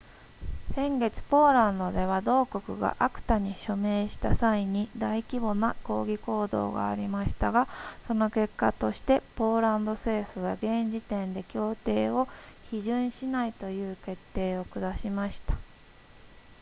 [0.65, 7.67] 先月ポーランドでは同国が acta に署名した際に大規模な抗議行動がありましたが
[8.01, 12.27] その結果としてポーランド政府は現時点で協定を
[12.71, 15.55] 批准しないという決定を下しました